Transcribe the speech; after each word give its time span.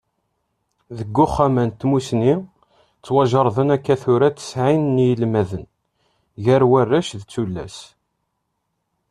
Deg 0.97 1.15
Uxxam-a 1.25 1.63
n 1.67 1.69
Tmussni, 1.71 2.35
ttwajerrden 2.99 3.73
akka 3.75 3.95
tura 4.01 4.29
tesɛin 4.37 4.83
n 4.95 4.95
yinelmaden, 5.05 5.63
gar 6.45 6.63
warrac 6.69 7.09
d 7.19 7.21
tullas. 7.31 7.77